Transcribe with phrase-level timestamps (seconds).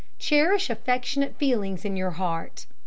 [0.17, 2.65] Cherish affectionate feelings in your hearts.